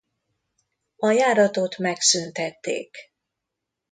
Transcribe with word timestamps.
A 0.95 1.09
járatot 1.11 1.77
megszüntették. 1.77 2.97